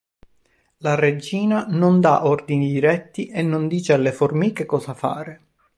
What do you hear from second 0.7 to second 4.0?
La regina non dà ordini diretti e non dice